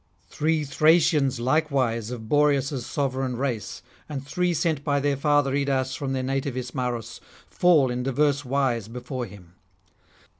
Three 0.31 0.63
Thracians 0.63 1.39
likewise 1.39 2.09
of 2.09 2.27
Boreas' 2.27 2.87
sovereign 2.87 3.37
race, 3.37 3.83
and 4.09 4.25
three 4.25 4.51
sent 4.51 4.83
by 4.83 4.99
their 4.99 5.15
father 5.15 5.53
Idas 5.53 5.93
from 5.95 6.13
their 6.13 6.23
native 6.23 6.57
Ismarus, 6.57 7.19
fall 7.51 7.91
in 7.91 8.01
divers 8.01 8.43
wise 8.43 8.87
before 8.87 9.27
him. 9.27 9.53